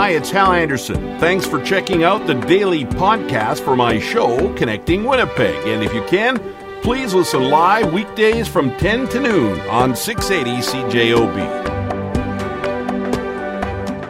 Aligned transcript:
Hi, 0.00 0.12
it's 0.12 0.30
Hal 0.30 0.52
Anderson. 0.52 1.18
Thanks 1.20 1.44
for 1.44 1.62
checking 1.62 2.04
out 2.04 2.26
the 2.26 2.32
daily 2.32 2.86
podcast 2.86 3.62
for 3.62 3.76
my 3.76 3.98
show, 4.00 4.50
Connecting 4.54 5.04
Winnipeg. 5.04 5.68
And 5.68 5.84
if 5.84 5.92
you 5.92 6.02
can, 6.06 6.38
please 6.80 7.12
listen 7.12 7.50
live 7.50 7.92
weekdays 7.92 8.48
from 8.48 8.74
10 8.78 9.08
to 9.10 9.20
noon 9.20 9.60
on 9.68 9.94
680 9.94 10.62
CJOB. 10.62 11.36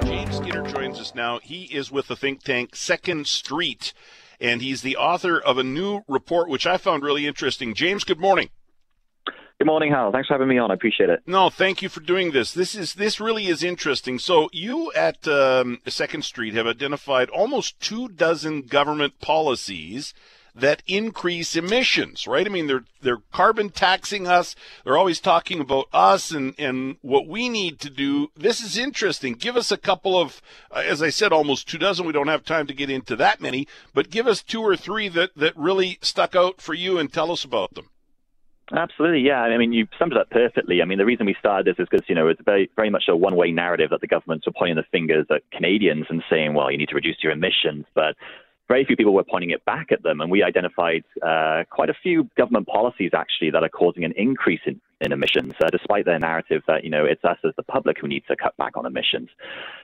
James 0.05 0.37
Skinner 0.37 0.63
joins 0.71 1.01
us 1.01 1.13
now. 1.13 1.41
He 1.41 1.65
is 1.65 1.91
with 1.91 2.07
the 2.07 2.15
think 2.15 2.45
tank 2.45 2.77
Second 2.77 3.27
Street, 3.27 3.93
and 4.41 4.63
he's 4.63 4.83
the 4.83 4.97
author 4.97 5.41
of 5.41 5.59
a 5.59 5.65
new 5.65 6.03
report, 6.07 6.49
which 6.49 6.69
I 6.69 6.77
found 6.77 7.03
really 7.03 7.27
interesting. 7.27 7.75
James, 7.75 8.05
good 8.05 8.21
morning. 8.21 8.51
Good 9.61 9.67
morning, 9.67 9.93
Hal. 9.93 10.11
Thanks 10.11 10.27
for 10.27 10.33
having 10.33 10.49
me 10.49 10.57
on. 10.57 10.71
I 10.71 10.75
appreciate 10.75 11.11
it. 11.11 11.23
No, 11.27 11.51
thank 11.51 11.83
you 11.83 11.91
for 11.91 12.01
doing 12.01 12.31
this. 12.31 12.55
This 12.55 12.75
is 12.75 12.95
this 12.95 13.21
really 13.21 13.47
is 13.47 13.63
interesting. 13.63 14.19
So 14.19 14.49
you 14.55 14.91
at 14.95 15.29
um, 15.29 15.81
Second 15.87 16.25
Street 16.25 16.55
have 16.55 16.67
identified 16.67 17.29
almost 17.29 17.79
two 17.79 18.09
dozen 18.09 18.63
government 18.63 19.21
policies 19.21 20.15
that 20.55 20.83
increase 20.87 21.57
emissions, 21.57 22.27
right? 22.27 22.47
I 22.47 22.49
mean, 22.49 22.69
they're 22.69 22.85
they're 23.03 23.21
carbon 23.35 23.69
taxing 23.69 24.27
us. 24.27 24.57
They're 24.83 24.97
always 24.97 25.21
talking 25.21 25.61
about 25.61 25.89
us 25.93 26.31
and 26.31 26.55
and 26.59 26.97
what 27.03 27.27
we 27.27 27.51
need 27.51 27.81
to 27.81 27.91
do. 27.91 28.31
This 28.35 28.63
is 28.63 28.79
interesting. 28.79 29.35
Give 29.35 29.59
us 29.59 29.71
a 29.71 29.77
couple 29.77 30.19
of, 30.19 30.41
uh, 30.71 30.83
as 30.87 31.03
I 31.03 31.11
said, 31.11 31.35
almost 31.35 31.69
two 31.69 31.77
dozen. 31.77 32.07
We 32.07 32.15
don't 32.15 32.29
have 32.29 32.47
time 32.47 32.67
to 32.69 32.73
get 32.73 32.89
into 32.89 33.15
that 33.17 33.43
many, 33.43 33.69
but 33.93 34.09
give 34.09 34.27
us 34.27 34.43
two 34.43 34.63
or 34.63 34.75
three 34.75 35.11
that 35.11 35.37
that 35.37 35.55
really 35.55 35.99
stuck 36.01 36.35
out 36.35 36.63
for 36.63 36.73
you 36.73 36.97
and 36.97 37.13
tell 37.13 37.31
us 37.31 37.45
about 37.45 37.75
them. 37.75 37.91
Absolutely, 38.73 39.21
yeah. 39.21 39.41
I 39.41 39.59
mean, 39.59 39.73
you 39.73 39.89
summed 39.99 40.13
it 40.13 40.19
up 40.19 40.31
perfectly. 40.31 40.81
I 40.81 40.85
mean, 40.85 40.99
the 40.99 41.05
reason 41.05 41.27
we 41.27 41.35
started 41.39 41.67
this 41.67 41.83
is 41.83 41.89
because, 41.91 42.09
you 42.09 42.15
know, 42.15 42.29
it's 42.29 42.41
very, 42.45 42.71
very 42.77 42.91
much 42.91 43.05
a 43.09 43.17
one 43.17 43.35
way 43.35 43.51
narrative 43.51 43.91
that 43.91 44.01
the 44.01 44.07
governments 44.07 44.47
are 44.47 44.53
pointing 44.57 44.77
the 44.77 44.85
fingers 44.93 45.27
at 45.31 45.43
Canadians 45.51 46.07
and 46.09 46.23
saying, 46.31 46.55
well, 46.55 46.71
you 46.71 46.79
need 46.79 46.89
to 46.91 46.95
reduce 46.95 47.17
your 47.23 47.33
emissions. 47.33 47.85
But 47.95 48.15
very 48.69 48.85
few 48.85 48.97
people 48.97 49.13
were 49.13 49.25
pointing 49.25 49.51
it 49.51 49.65
back 49.65 49.91
at 49.91 50.05
them. 50.05 50.21
And 50.21 50.31
we 50.31 50.45
identified 50.45 51.03
uh, 51.21 51.65
quite 51.69 51.91
a 51.91 51.95
few 52.01 52.29
government 52.37 52.69
policies, 52.69 53.11
actually, 53.13 53.51
that 53.51 53.65
are 53.65 53.69
causing 53.69 54.05
an 54.05 54.13
increase 54.17 54.61
in, 54.65 54.81
in 55.01 55.13
emissions, 55.13 55.55
uh, 55.63 55.71
despite 55.71 56.05
their 56.05 56.19
narrative 56.19 56.63
that, 56.67 56.85
you 56.85 56.91
know, 56.91 57.05
it's 57.05 57.25
us 57.25 57.39
as 57.45 57.53
the 57.57 57.63
public 57.63 57.99
who 57.99 58.07
need 58.07 58.23
to 58.29 58.37
cut 58.37 58.57
back 58.57 58.77
on 58.77 58.85
emissions. 58.85 59.29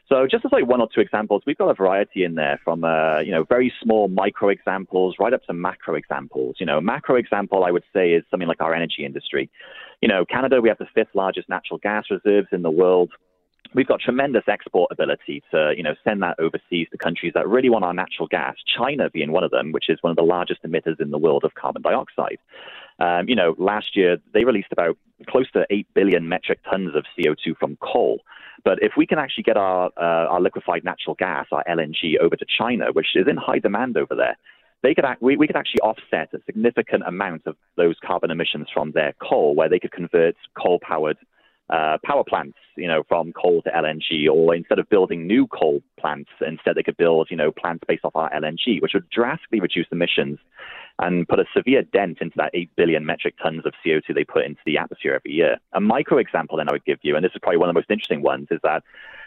So 0.09 0.27
just 0.31 0.45
as 0.45 0.53
like 0.53 0.67
one 0.67 0.81
or 0.81 0.89
two 0.95 1.01
examples, 1.01 1.43
we've 1.47 1.57
got 1.57 1.71
a 1.71 1.75
variety 1.75 2.25
in 2.25 2.35
there 2.35 2.61
from, 2.63 2.85
uh, 2.85 3.21
you 3.21 3.33
know, 3.33 3.45
very 3.45 3.73
small 3.83 4.09
micro 4.09 4.51
examples 4.51 5.17
right 5.19 5.33
up 5.33 5.43
to 5.45 5.53
macro 5.53 5.95
examples. 5.95 6.57
You 6.61 6.67
know, 6.67 6.81
macro 6.81 7.17
example, 7.17 7.65
I 7.65 7.71
would 7.71 7.85
say, 7.95 8.13
is 8.13 8.25
something 8.31 8.49
like 8.49 8.61
our 8.61 8.75
energy 8.75 9.05
industry. 9.05 9.51
You 10.03 10.09
know, 10.09 10.25
Canada, 10.25 10.61
we 10.61 10.69
have 10.69 10.79
the 10.79 10.89
fifth 10.95 11.15
largest 11.15 11.49
natural 11.49 11.79
gas 11.79 12.05
reserves 12.11 12.49
in 12.53 12.63
the 12.63 12.71
world 12.71 13.11
we've 13.75 13.87
got 13.87 14.01
tremendous 14.01 14.45
export 14.49 14.91
ability 14.91 15.43
to, 15.51 15.73
you 15.77 15.83
know, 15.83 15.95
send 16.05 16.23
that 16.23 16.39
overseas 16.39 16.89
to 16.91 16.99
countries 16.99 17.33
that 17.35 17.49
really 17.49 17.69
want 17.69 17.85
our 17.85 17.95
natural 17.95 18.29
gas. 18.29 18.55
China 18.77 19.11
being 19.11 19.33
one 19.33 19.45
of 19.45 19.51
them, 19.51 19.73
which 19.73 19.89
is 19.89 19.99
one 20.03 20.11
of 20.11 20.17
the 20.17 20.23
largest 20.23 20.63
emitters 20.63 21.01
in 21.01 21.11
the 21.11 21.19
world 21.19 21.45
of 21.45 21.55
carbon 21.55 21.83
dioxide. 21.83 22.39
Um, 22.99 23.29
you 23.29 23.37
know, 23.37 23.55
last 23.59 23.97
year 23.97 24.19
they 24.33 24.45
released 24.45 24.73
about 24.73 24.97
close 25.29 25.51
to 25.53 25.67
8 25.71 25.87
billion 25.95 26.29
metric 26.29 26.61
tons 26.71 26.95
of 26.95 27.05
CO2 27.19 27.57
from 27.59 27.77
coal. 27.77 28.21
But 28.65 28.83
if 28.83 28.93
we 28.97 29.07
can 29.07 29.19
actually 29.19 29.45
get 29.45 29.57
our, 29.57 29.91
uh, 29.97 30.29
our 30.29 30.41
liquefied 30.41 30.85
natural 30.85 31.15
gas, 31.15 31.47
our 31.53 31.65
LNG, 31.69 32.19
over 32.21 32.37
to 32.37 32.47
China, 32.47 32.87
which 32.93 33.15
is 33.15 33.27
in 33.29 33.37
high 33.37 33.59
demand 33.59 33.97
over 33.97 34.15
there, 34.15 34.37
they 34.83 34.95
could 34.95 35.05
act, 35.05 35.23
we, 35.23 35.37
we 35.37 35.47
could 35.47 35.57
actually 35.57 35.81
offset 35.81 36.33
a 36.35 36.39
significant 36.45 37.03
amount 37.07 37.43
of 37.47 37.57
those 37.77 37.97
carbon 38.05 38.31
emissions 38.31 38.69
from 38.73 38.93
their 38.93 39.15
coal, 39.23 39.55
where 39.55 39.69
they 39.69 39.79
could 39.79 39.93
convert 39.93 40.37
coal 40.61 40.79
powered 40.81 41.17
uh, 41.69 41.99
power 42.05 42.23
plants, 42.23 42.57
you 42.77 42.87
know, 42.87 43.03
from 43.09 43.33
coal 43.33 43.61
to 43.63 43.71
LNG, 43.71 44.29
or 44.31 44.55
instead 44.55 44.79
of 44.79 44.89
building 44.89 45.27
new 45.27 45.47
coal 45.49 45.83
plants, 45.99 46.31
instead 46.47 46.77
they 46.77 46.83
could 46.83 46.97
build, 46.97 47.29
you 47.31 47.37
know, 47.37 47.51
plants 47.51 47.83
based 47.89 48.05
off 48.05 48.15
our 48.15 48.31
LNG, 48.31 48.81
which 48.81 48.95
would 48.95 49.09
drastically 49.11 49.61
reduce 49.61 49.87
emissions 49.91 50.39
and 51.01 51.29
put 51.29 51.41
a 51.41 51.45
severe 51.55 51.83
dent 51.83 52.19
into 52.21 52.35
that 52.37 52.51
8 52.55 52.71
billion 52.77 53.05
metric 53.05 53.35
tons 53.43 53.67
of 53.67 53.75
CO2 53.85 54.15
they 54.15 54.25
put 54.25 54.47
into 54.47 54.61
the 54.65 54.79
atmosphere 54.79 55.15
every 55.15 55.33
year. 55.33 55.57
A 55.73 55.81
micro 55.81 56.19
example 56.19 56.57
then 56.57 56.69
I 56.69 56.73
would 56.73 56.85
give 56.85 56.99
you, 57.03 57.17
and 57.17 57.25
this 57.25 57.33
is 57.35 57.41
probably 57.43 57.59
one 57.59 57.69
of 57.69 57.75
the 57.75 57.81
most 57.81 57.91
interesting 57.91 58.23
ones, 58.23 58.47
is 58.51 58.61
that, 58.63 58.83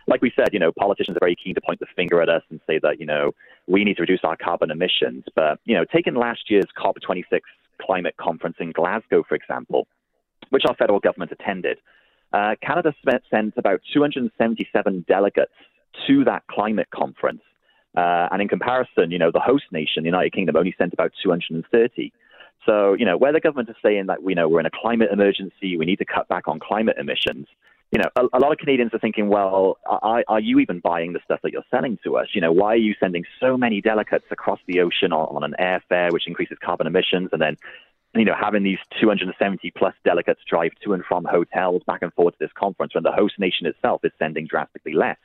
like 0.08 0.22
we 0.22 0.32
said, 0.36 0.50
you 0.54 0.60
know, 0.60 0.72
politicians 0.72 1.18
are 1.18 1.20
very 1.20 1.36
keen 1.36 1.54
to 1.56 1.62
point 1.62 1.80
the 1.80 1.86
finger 1.96 2.22
at 2.22 2.30
us 2.30 2.42
and 2.50 2.60
say 2.66 2.80
that, 2.82 3.00
you 3.00 3.06
know, 3.06 3.34
we 3.68 3.84
need 3.84 3.98
to 3.98 4.02
reduce 4.02 4.22
our 4.24 4.36
carbon 4.36 4.72
emissions. 4.72 5.26
But, 5.36 5.60
you 5.66 5.76
know, 5.76 5.86
taking 5.86 6.16
last 6.16 6.50
year's 6.50 6.66
COP26 6.78 7.42
climate 7.80 8.16
conference 8.18 8.58
in 8.60 8.72
Glasgow, 8.72 9.24
for 9.28 9.36
example, 9.36 9.88
which 10.50 10.64
our 10.66 10.76
federal 10.76 11.00
government 11.00 11.32
attended, 11.32 11.78
uh, 12.34 12.56
Canada 12.62 12.94
sent 13.30 13.54
about 13.58 13.82
277 13.94 15.06
delegates 15.08 15.52
to 16.08 16.24
that 16.26 16.44
climate 16.48 16.88
conference. 16.94 17.42
Uh, 17.98 18.30
and 18.32 18.42
in 18.42 18.48
comparison, 18.48 19.12
you 19.12 19.18
know, 19.18 19.32
the 19.32 19.40
host 19.40 19.66
nation, 19.72 20.04
the 20.04 20.10
United 20.10 20.32
Kingdom, 20.32 20.56
only 20.56 20.76
sent 20.78 20.94
about 20.94 21.12
230. 21.24 22.14
So, 22.66 22.94
you 22.94 23.06
know, 23.06 23.18
where 23.18 23.34
the 23.34 23.40
government 23.40 23.70
is 23.70 23.76
saying 23.84 24.08
that, 24.08 24.22
we 24.22 24.36
know, 24.36 24.48
we're 24.48 24.60
in 24.60 24.66
a 24.66 24.72
climate 24.72 25.10
emergency, 25.12 25.76
we 25.78 25.86
need 25.86 25.98
to 25.98 26.06
cut 26.06 26.28
back 26.28 26.48
on 26.48 26.60
climate 26.60 26.98
emissions, 27.00 27.48
you 27.92 27.98
know, 27.98 28.10
a, 28.16 28.38
a 28.38 28.40
lot 28.40 28.52
of 28.52 28.60
Canadians 28.60 28.94
are 28.94 29.00
thinking, 29.00 29.30
well, 29.30 29.78
are, 29.86 30.24
are, 30.28 30.40
you 30.40 30.60
even 30.60 30.80
buying 30.80 31.14
the 31.14 31.20
stuff 31.24 31.40
that 31.42 31.52
you're 31.52 31.64
selling 31.72 31.98
to 32.04 32.18
us? 32.18 32.28
You 32.34 32.42
know, 32.42 32.52
why 32.52 32.74
are 32.74 32.78
you 32.78 32.94
sending 33.00 33.24
so 33.40 33.58
many 33.58 33.82
delegates 33.82 34.26
across 34.30 34.60
the 34.68 34.82
ocean 34.82 35.12
on, 35.12 35.36
on 35.36 35.44
an 35.44 35.56
airfare, 35.60 36.12
which 36.12 36.28
increases 36.28 36.58
carbon 36.64 36.86
emissions, 36.86 37.30
and 37.32 37.42
then 37.42 37.58
you 38.16 38.26
know, 38.26 38.36
having 38.40 38.64
these 38.64 38.80
270 39.00 39.72
plus 39.78 39.94
delegates 40.04 40.42
drive 40.50 40.72
to 40.84 40.94
and 40.94 41.04
from 41.06 41.26
hotels 41.26 41.84
back 41.86 42.02
and 42.02 42.14
forth 42.14 42.34
to 42.34 42.40
this 42.40 42.52
conference 42.58 42.96
when 42.96 43.04
the 43.04 43.12
host 43.12 43.36
nation 43.38 43.68
itself 43.68 44.02
is 44.04 44.12
sending 44.18 44.48
drastically 44.48 44.94
less. 44.94 45.18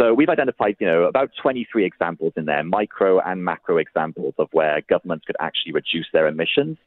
So 0.00 0.14
we've 0.14 0.28
identified, 0.28 0.76
you 0.78 0.86
know, 0.86 1.04
about 1.04 1.30
23 1.40 1.84
examples 1.84 2.32
in 2.36 2.44
there, 2.44 2.62
micro 2.62 3.20
and 3.20 3.44
macro 3.44 3.78
examples 3.78 4.34
of 4.38 4.48
where 4.52 4.80
governments 4.88 5.24
could 5.26 5.36
actually 5.40 5.72
reduce 5.72 6.06
their 6.12 6.26
emissions. 6.26 6.78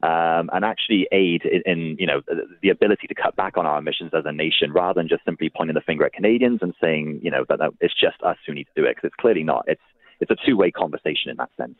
Um, 0.00 0.48
and 0.52 0.64
actually 0.64 1.08
aid 1.10 1.42
in, 1.42 1.60
in, 1.66 1.96
you 1.98 2.06
know, 2.06 2.22
the 2.62 2.68
ability 2.68 3.08
to 3.08 3.16
cut 3.16 3.34
back 3.34 3.56
on 3.56 3.66
our 3.66 3.80
emissions 3.80 4.12
as 4.16 4.22
a 4.26 4.30
nation, 4.30 4.72
rather 4.72 5.00
than 5.00 5.08
just 5.08 5.24
simply 5.24 5.50
pointing 5.50 5.74
the 5.74 5.80
finger 5.80 6.04
at 6.04 6.12
Canadians 6.12 6.60
and 6.62 6.72
saying, 6.80 7.18
you 7.20 7.32
know, 7.32 7.44
that, 7.48 7.58
that 7.58 7.72
it's 7.80 8.00
just 8.00 8.22
us 8.22 8.36
who 8.46 8.54
need 8.54 8.68
to 8.72 8.80
do 8.80 8.86
it, 8.86 8.94
because 8.94 9.08
it's 9.08 9.20
clearly 9.20 9.42
not. 9.42 9.64
It's 9.66 9.82
it's 10.20 10.30
a 10.30 10.36
two-way 10.46 10.70
conversation 10.70 11.32
in 11.32 11.36
that 11.38 11.50
sense. 11.56 11.74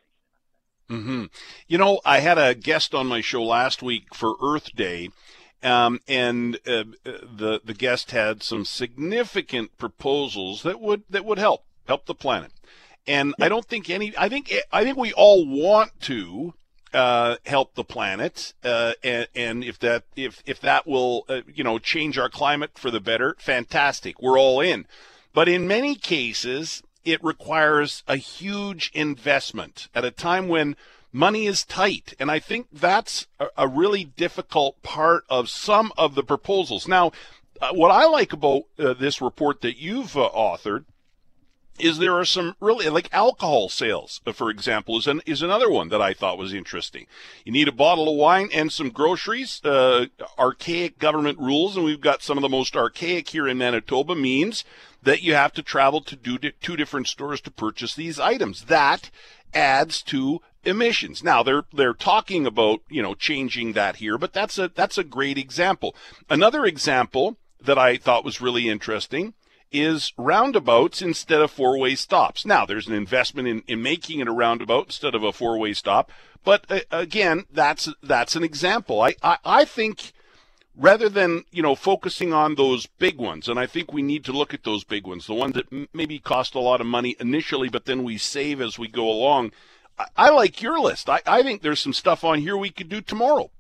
Mm-hmm. 0.91 1.25
You 1.67 1.79
know, 1.79 2.01
I 2.05 2.21
had 2.21 2.39
a 2.39 2.55
guest 2.55 2.95
on 2.95 3.07
my 3.07 3.21
show 3.21 3.43
last 3.43 3.83
week 3.83 4.15
for 4.15 4.35
Earth 4.43 4.75
Day, 4.75 5.11
um, 5.63 6.01
and 6.09 6.57
uh, 6.67 6.85
the 7.05 7.61
the 7.65 7.75
guest 7.75 8.13
had 8.13 8.43
some 8.43 8.65
significant 8.65 9.77
proposals 9.77 10.63
that 10.63 10.81
would 10.81 11.03
that 11.11 11.25
would 11.25 11.39
help 11.39 11.65
help 11.87 12.07
the 12.07 12.15
planet. 12.15 12.53
And 13.07 13.35
I 13.41 13.49
don't 13.49 13.67
think 13.67 13.91
any. 13.91 14.13
I 14.17 14.29
think 14.29 14.53
I 14.73 14.85
think 14.85 14.97
we 14.97 15.13
all 15.13 15.47
want 15.47 15.99
to 16.03 16.55
uh, 16.93 17.37
help 17.45 17.75
the 17.75 17.85
planet, 17.85 18.55
uh, 18.65 18.93
and, 19.03 19.29
and, 19.35 19.65
if 19.65 19.79
that 19.81 20.05
if 20.17 20.43
if 20.47 20.61
that 20.61 20.87
will 20.87 21.25
uh, 21.29 21.43
you 21.53 21.65
know 21.65 21.79
change 21.79 22.19
our 22.19 22.29
climate 22.29 22.79
for 22.79 22.91
the 22.91 23.01
better, 23.01 23.37
fantastic. 23.39 24.21
We're 24.21 24.39
all 24.39 24.61
in. 24.61 24.87
But 25.35 25.49
in 25.49 25.69
many 25.69 25.95
cases, 25.95 26.83
it 27.05 27.23
requires 27.23 28.03
a 28.07 28.17
huge 28.17 28.91
investment 28.95 29.89
at 29.95 30.05
a 30.05 30.11
time 30.11 30.49
when 30.49 30.77
money 31.13 31.47
is 31.47 31.65
tight. 31.65 32.15
And 32.19 32.31
I 32.31 32.39
think 32.39 32.67
that's 32.73 33.27
a, 33.57 33.69
really 33.69 34.05
difficult 34.05 34.83
part 34.83 35.25
of 35.29 35.49
some 35.49 35.93
of 35.97 36.15
the 36.15 36.23
proposals. 36.23 36.87
Now, 36.87 37.13
uh, 37.61 37.71
what 37.73 37.91
I 37.91 38.07
like 38.07 38.33
about 38.33 38.65
uh, 38.79 38.95
this 38.95 39.21
report 39.21 39.63
that 39.63 39.79
you've 39.79 40.17
uh, 40.17 40.31
authored 40.35 40.85
is 41.79 41.99
there 41.99 42.15
are 42.15 42.25
some 42.25 42.57
really 42.61 42.89
like 42.89 43.09
alcohol 43.13 43.69
sales, 43.69 44.21
uh, 44.27 44.33
for 44.33 44.51
example, 44.51 44.99
is 44.99 45.07
an, 45.07 45.21
is 45.27 45.43
another 45.43 45.71
one 45.71 45.89
that 45.89 46.03
I 46.03 46.15
thought 46.15 46.39
was 46.39 46.53
interesting. 46.53 47.07
You 47.45 47.53
need 47.53 47.69
a 47.69 47.73
bottle 47.73 48.09
of 48.09 48.17
wine 48.17 48.49
and 48.53 48.73
some 48.73 48.91
groceries. 48.91 49.61
Uh, 49.65 50.07
archaic 50.39 50.99
government 50.99 51.39
rules, 51.39 51.77
and 51.77 51.85
we've 51.85 52.01
got 52.01 52.23
some 52.23 52.39
of 52.39 52.43
the 52.43 52.49
most 52.49 52.77
archaic 52.77 53.29
here 53.29 53.49
in 53.49 53.59
Manitoba, 53.59 54.15
means 54.15 54.65
that 55.03 55.23
you 55.23 55.35
have 55.35 55.53
to 55.53 55.63
travel 55.63 56.01
to 56.01 56.17
do 56.17 56.39
two 56.39 56.77
different 56.77 57.09
stores 57.09 57.41
to 57.43 57.51
purchase 57.51 57.95
these 57.95 58.19
items. 58.19 58.65
That 58.65 59.11
adds 59.55 60.03
to 60.03 60.41
emissions. 60.65 61.23
Now 61.23 61.43
they're 61.43 61.65
they're 61.73 61.95
talking 61.95 62.47
about, 62.47 62.81
you 62.89 63.03
know, 63.03 63.15
changing 63.15 63.73
that 63.73 63.97
here, 63.97 64.19
but 64.19 64.33
that's 64.33 64.59
a 64.59 64.69
that's 64.69 64.99
a 64.99 65.05
great 65.05 65.39
example. 65.39 65.95
Another 66.29 66.65
example 66.65 67.37
that 67.61 67.79
I 67.79 67.97
thought 67.97 68.25
was 68.25 68.41
really 68.41 68.69
interesting 68.69 69.35
is 69.71 70.13
roundabouts 70.17 71.03
instead 71.03 71.41
of 71.41 71.51
four-way 71.51 71.95
stops. 71.95 72.47
Now, 72.47 72.65
there's 72.65 72.89
an 72.89 72.95
investment 72.95 73.49
in, 73.49 73.63
in 73.67 73.83
making 73.83 74.21
it 74.21 74.29
a 74.29 74.33
roundabout 74.33 74.87
instead 74.87 75.15
of 75.15 75.23
a 75.23 75.33
four-way 75.33 75.75
stop, 75.75 76.11
but 76.45 76.65
uh, 76.71 76.81
again, 76.91 77.45
that's 77.51 77.89
that's 78.03 78.37
an 78.37 78.45
example. 78.45 79.01
I, 79.01 79.15
I, 79.23 79.39
I 79.45 79.65
think 79.65 80.13
rather 80.79 81.09
than 81.09 81.45
you 81.51 81.63
know 81.63 81.75
focusing 81.75 82.33
on 82.33 82.55
those 82.55 82.87
big 82.87 83.19
ones 83.19 83.49
and 83.49 83.59
i 83.59 83.67
think 83.67 83.93
we 83.93 84.01
need 84.01 84.25
to 84.25 84.33
look 84.33 84.55
at 84.55 84.63
those 84.63 84.85
big 84.85 85.07
ones 85.07 85.27
the 85.27 85.35
ones 85.35 85.55
that 85.55 85.67
m- 85.73 85.89
maybe 85.93 86.19
cost 86.21 86.55
a 86.55 86.61
lot 86.61 86.81
of 86.81 86.87
money 86.87 87.17
initially 87.19 87.69
but 87.69 87.85
then 87.85 88.05
we 88.05 88.17
save 88.17 88.61
as 88.61 88.79
we 88.79 88.87
go 88.87 89.11
along 89.11 89.51
i, 89.99 90.07
I 90.17 90.31
like 90.31 90.63
your 90.63 90.79
list 90.79 91.11
I, 91.11 91.21
I 91.27 91.43
think 91.43 91.63
there's 91.63 91.81
some 91.81 91.93
stuff 91.93 92.23
on 92.23 92.39
here 92.39 92.57
we 92.57 92.71
could 92.71 92.89
do 92.89 93.01
tomorrow 93.01 93.51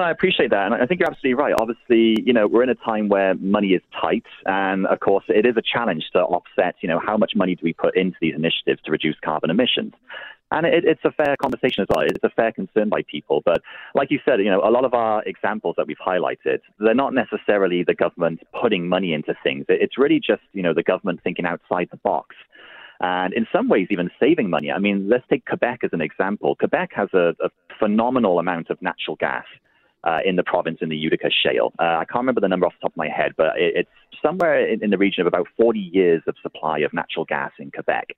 I 0.00 0.10
appreciate 0.10 0.50
that. 0.50 0.66
And 0.66 0.74
I 0.74 0.86
think 0.86 1.00
you're 1.00 1.10
absolutely 1.10 1.34
right. 1.34 1.54
Obviously, 1.58 2.22
you 2.24 2.32
know, 2.32 2.46
we're 2.46 2.62
in 2.62 2.68
a 2.68 2.74
time 2.74 3.08
where 3.08 3.34
money 3.34 3.68
is 3.68 3.82
tight. 4.00 4.24
And 4.46 4.86
of 4.86 5.00
course, 5.00 5.24
it 5.28 5.46
is 5.46 5.56
a 5.56 5.62
challenge 5.62 6.04
to 6.12 6.20
offset, 6.20 6.76
you 6.80 6.88
know, 6.88 6.98
how 6.98 7.16
much 7.16 7.32
money 7.36 7.54
do 7.54 7.60
we 7.62 7.72
put 7.72 7.96
into 7.96 8.16
these 8.20 8.34
initiatives 8.34 8.80
to 8.84 8.90
reduce 8.90 9.16
carbon 9.24 9.50
emissions. 9.50 9.92
And 10.50 10.66
it, 10.66 10.84
it's 10.84 11.04
a 11.04 11.10
fair 11.10 11.36
conversation 11.40 11.82
as 11.82 11.88
well. 11.90 12.04
It's 12.04 12.22
a 12.22 12.30
fair 12.30 12.52
concern 12.52 12.88
by 12.88 13.02
people. 13.10 13.42
But 13.44 13.62
like 13.94 14.10
you 14.10 14.20
said, 14.24 14.40
you 14.40 14.50
know, 14.50 14.60
a 14.62 14.70
lot 14.70 14.84
of 14.84 14.94
our 14.94 15.22
examples 15.24 15.74
that 15.76 15.86
we've 15.86 15.96
highlighted, 15.98 16.60
they're 16.78 16.94
not 16.94 17.12
necessarily 17.12 17.82
the 17.82 17.94
government 17.94 18.40
putting 18.60 18.88
money 18.88 19.12
into 19.12 19.34
things. 19.42 19.64
It's 19.68 19.98
really 19.98 20.20
just, 20.20 20.42
you 20.52 20.62
know, 20.62 20.72
the 20.72 20.82
government 20.82 21.20
thinking 21.24 21.44
outside 21.44 21.88
the 21.90 21.98
box 21.98 22.36
and 23.00 23.34
in 23.34 23.46
some 23.52 23.68
ways 23.68 23.88
even 23.90 24.10
saving 24.20 24.48
money. 24.48 24.70
I 24.70 24.78
mean, 24.78 25.08
let's 25.08 25.24
take 25.28 25.44
Quebec 25.46 25.80
as 25.82 25.90
an 25.92 26.00
example. 26.00 26.54
Quebec 26.56 26.90
has 26.94 27.08
a, 27.12 27.34
a 27.42 27.50
phenomenal 27.78 28.38
amount 28.38 28.70
of 28.70 28.80
natural 28.80 29.16
gas. 29.16 29.44
Uh, 30.04 30.18
in 30.22 30.36
the 30.36 30.42
province 30.42 30.76
in 30.82 30.90
the 30.90 30.96
Utica 30.96 31.30
Shale. 31.30 31.72
Uh, 31.78 31.96
I 32.00 32.04
can't 32.04 32.20
remember 32.20 32.42
the 32.42 32.48
number 32.48 32.66
off 32.66 32.74
the 32.74 32.82
top 32.82 32.92
of 32.92 32.96
my 32.98 33.08
head, 33.08 33.32
but 33.38 33.58
it, 33.58 33.72
it's 33.74 33.90
somewhere 34.20 34.68
in, 34.68 34.84
in, 34.84 34.90
the 34.90 34.98
region 34.98 35.22
of 35.22 35.26
about 35.26 35.46
40 35.56 35.78
years 35.78 36.22
of 36.26 36.34
supply 36.42 36.80
of 36.80 36.92
natural 36.92 37.24
gas 37.24 37.52
in 37.58 37.70
Quebec. 37.70 38.08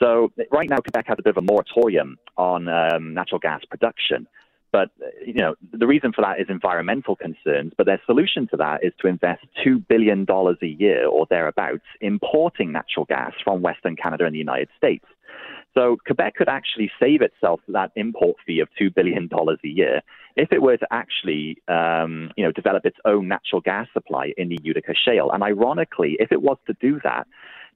So 0.00 0.32
right 0.50 0.68
now, 0.68 0.78
Quebec 0.78 1.06
has 1.06 1.18
a 1.20 1.22
bit 1.22 1.30
of 1.30 1.36
a 1.36 1.46
moratorium 1.46 2.18
on 2.36 2.68
um, 2.68 3.14
natural 3.14 3.38
gas 3.38 3.60
production. 3.70 4.26
But 4.72 4.90
you 5.24 5.34
know, 5.34 5.54
the 5.72 5.86
reason 5.86 6.12
for 6.12 6.22
that 6.22 6.40
is 6.40 6.46
environmental 6.48 7.14
concerns. 7.14 7.72
But 7.76 7.86
their 7.86 8.00
solution 8.06 8.48
to 8.48 8.56
that 8.56 8.82
is 8.82 8.92
to 9.02 9.06
invest 9.06 9.42
two 9.62 9.78
billion 9.78 10.24
dollars 10.24 10.56
a 10.62 10.66
year 10.66 11.06
or 11.06 11.26
thereabouts 11.28 11.84
importing 12.00 12.72
natural 12.72 13.04
gas 13.04 13.32
from 13.44 13.60
Western 13.60 13.96
Canada 13.96 14.24
and 14.24 14.34
the 14.34 14.38
United 14.38 14.70
States. 14.76 15.04
So 15.74 15.96
Quebec 16.06 16.34
could 16.34 16.48
actually 16.48 16.90
save 17.00 17.22
itself 17.22 17.60
that 17.68 17.92
import 17.96 18.36
fee 18.46 18.60
of 18.60 18.68
two 18.78 18.90
billion 18.90 19.26
dollars 19.26 19.58
a 19.64 19.68
year 19.68 20.02
if 20.36 20.52
it 20.52 20.62
were 20.62 20.76
to 20.76 20.86
actually, 20.90 21.58
um, 21.68 22.30
you 22.36 22.44
know, 22.44 22.52
develop 22.52 22.86
its 22.86 22.96
own 23.04 23.28
natural 23.28 23.60
gas 23.60 23.86
supply 23.92 24.32
in 24.36 24.48
the 24.48 24.58
Utica 24.62 24.94
Shale. 24.94 25.30
And 25.30 25.42
ironically, 25.42 26.16
if 26.18 26.32
it 26.32 26.42
was 26.42 26.56
to 26.66 26.74
do 26.80 27.00
that, 27.04 27.26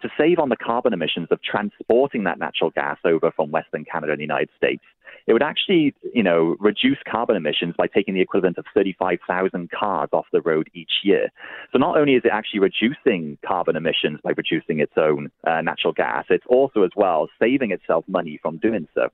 to 0.02 0.08
save 0.18 0.38
on 0.38 0.48
the 0.48 0.56
carbon 0.56 0.92
emissions 0.92 1.28
of 1.30 1.42
transporting 1.42 2.24
that 2.24 2.38
natural 2.38 2.70
gas 2.70 2.98
over 3.04 3.30
from 3.34 3.50
Western 3.50 3.84
Canada 3.84 4.12
and 4.12 4.18
the 4.18 4.24
United 4.24 4.50
States, 4.56 4.82
it 5.26 5.32
would 5.32 5.42
actually, 5.42 5.92
you 6.14 6.22
know, 6.22 6.56
reduce 6.60 6.98
carbon 7.10 7.34
emissions 7.34 7.74
by 7.76 7.88
taking 7.88 8.14
the 8.14 8.20
equivalent 8.20 8.58
of 8.58 8.64
35,000 8.74 9.70
cars 9.72 10.08
off 10.12 10.26
the 10.32 10.40
road 10.40 10.70
each 10.72 11.00
year. 11.02 11.30
So 11.72 11.78
not 11.78 11.98
only 11.98 12.14
is 12.14 12.22
it 12.24 12.30
actually 12.32 12.60
reducing 12.60 13.36
carbon 13.44 13.74
emissions 13.74 14.20
by 14.22 14.34
producing 14.34 14.78
its 14.78 14.92
own 14.96 15.32
uh, 15.44 15.62
natural 15.62 15.92
gas, 15.92 16.26
it's 16.30 16.44
also 16.48 16.84
as 16.84 16.92
well 16.94 17.28
saving 17.40 17.72
itself 17.72 18.04
money 18.06 18.38
from 18.40 18.58
doing 18.58 18.86
so. 18.94 19.08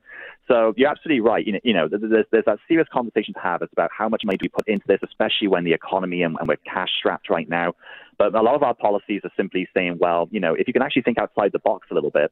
So 0.47 0.73
you're 0.77 0.89
absolutely 0.89 1.21
right. 1.21 1.45
You 1.63 1.73
know, 1.73 1.87
there's, 1.87 2.25
there's 2.31 2.45
that 2.45 2.59
serious 2.67 2.87
conversation 2.93 3.33
to 3.33 3.39
have. 3.39 3.63
It's 3.63 3.73
about 3.73 3.89
how 3.97 4.07
much 4.07 4.21
money 4.23 4.37
do 4.37 4.43
we 4.43 4.49
put 4.49 4.67
into 4.67 4.85
this, 4.87 4.99
especially 5.03 5.47
when 5.47 5.63
the 5.63 5.73
economy 5.73 6.21
and, 6.21 6.37
and 6.37 6.47
we're 6.47 6.57
cash 6.57 6.89
strapped 6.99 7.29
right 7.29 7.49
now. 7.49 7.73
But 8.17 8.35
a 8.35 8.41
lot 8.41 8.55
of 8.55 8.63
our 8.63 8.73
policies 8.73 9.21
are 9.23 9.31
simply 9.35 9.67
saying, 9.73 9.97
well, 9.99 10.27
you 10.31 10.39
know, 10.39 10.53
if 10.53 10.67
you 10.67 10.73
can 10.73 10.81
actually 10.81 11.03
think 11.03 11.17
outside 11.17 11.51
the 11.51 11.59
box 11.59 11.87
a 11.91 11.93
little 11.93 12.11
bit, 12.11 12.31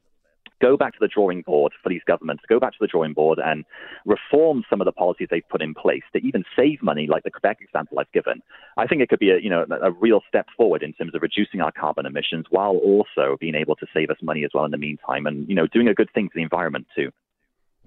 go 0.62 0.76
back 0.76 0.92
to 0.92 0.98
the 1.00 1.08
drawing 1.08 1.42
board 1.42 1.72
for 1.82 1.88
these 1.88 2.02
governments, 2.06 2.44
go 2.48 2.60
back 2.60 2.70
to 2.70 2.78
the 2.80 2.86
drawing 2.86 3.12
board 3.12 3.40
and 3.44 3.64
reform 4.06 4.62
some 4.70 4.80
of 4.80 4.84
the 4.84 4.92
policies 4.92 5.26
they've 5.30 5.48
put 5.50 5.60
in 5.60 5.74
place 5.74 6.02
to 6.12 6.20
even 6.20 6.44
save 6.56 6.80
money, 6.82 7.08
like 7.08 7.24
the 7.24 7.30
Quebec 7.30 7.58
example 7.60 7.98
I've 7.98 8.12
given. 8.12 8.40
I 8.76 8.86
think 8.86 9.02
it 9.02 9.08
could 9.08 9.18
be 9.18 9.30
a, 9.30 9.38
you 9.38 9.50
know, 9.50 9.66
a 9.82 9.90
real 9.90 10.20
step 10.28 10.46
forward 10.56 10.82
in 10.82 10.92
terms 10.92 11.14
of 11.14 11.22
reducing 11.22 11.60
our 11.60 11.72
carbon 11.72 12.06
emissions 12.06 12.46
while 12.50 12.76
also 12.76 13.36
being 13.40 13.56
able 13.56 13.74
to 13.76 13.86
save 13.92 14.10
us 14.10 14.18
money 14.22 14.44
as 14.44 14.50
well 14.54 14.64
in 14.64 14.70
the 14.70 14.78
meantime 14.78 15.26
and, 15.26 15.48
you 15.48 15.54
know, 15.54 15.66
doing 15.66 15.88
a 15.88 15.94
good 15.94 16.10
thing 16.14 16.28
for 16.28 16.36
the 16.36 16.42
environment 16.42 16.86
too. 16.94 17.10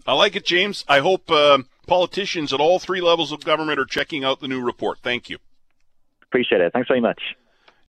I 0.05 0.13
like 0.13 0.35
it, 0.35 0.45
James. 0.45 0.83
I 0.87 0.99
hope 0.99 1.31
uh, 1.31 1.59
politicians 1.87 2.51
at 2.53 2.59
all 2.59 2.79
three 2.79 3.01
levels 3.01 3.31
of 3.31 3.43
government 3.43 3.79
are 3.79 3.85
checking 3.85 4.23
out 4.23 4.41
the 4.41 4.47
new 4.47 4.61
report. 4.61 4.99
Thank 5.01 5.29
you. 5.29 5.37
Appreciate 6.23 6.61
it. 6.61 6.73
Thanks 6.73 6.89
very 6.89 7.01
much. 7.01 7.21